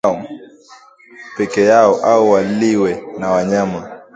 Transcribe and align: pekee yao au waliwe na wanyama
pekee 1.37 1.65
yao 1.65 2.01
au 2.05 2.29
waliwe 2.31 3.03
na 3.19 3.31
wanyama 3.31 4.01